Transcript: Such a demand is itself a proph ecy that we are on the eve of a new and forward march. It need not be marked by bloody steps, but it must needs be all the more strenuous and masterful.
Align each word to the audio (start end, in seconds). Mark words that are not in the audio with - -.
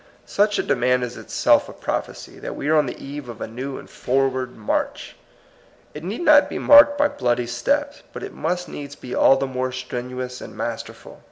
Such 0.25 0.57
a 0.57 0.63
demand 0.63 1.03
is 1.03 1.15
itself 1.15 1.69
a 1.69 1.73
proph 1.73 2.07
ecy 2.07 2.41
that 2.41 2.55
we 2.55 2.69
are 2.69 2.75
on 2.75 2.87
the 2.87 2.97
eve 2.97 3.29
of 3.29 3.39
a 3.39 3.45
new 3.47 3.77
and 3.77 3.87
forward 3.87 4.57
march. 4.57 5.15
It 5.93 6.03
need 6.03 6.21
not 6.21 6.49
be 6.49 6.57
marked 6.57 6.97
by 6.97 7.07
bloody 7.07 7.45
steps, 7.45 8.01
but 8.11 8.23
it 8.23 8.33
must 8.33 8.67
needs 8.67 8.95
be 8.95 9.13
all 9.13 9.37
the 9.37 9.45
more 9.45 9.71
strenuous 9.71 10.41
and 10.41 10.57
masterful. 10.57 11.19